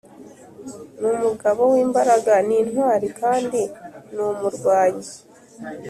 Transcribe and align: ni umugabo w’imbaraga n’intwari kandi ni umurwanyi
ni 0.99 1.07
umugabo 1.15 1.61
w’imbaraga 1.71 2.33
n’intwari 2.47 3.07
kandi 3.19 3.61
ni 4.13 4.21
umurwanyi 4.29 5.09